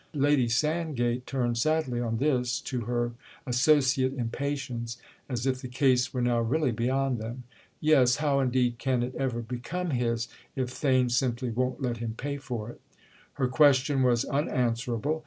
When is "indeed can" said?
8.39-9.03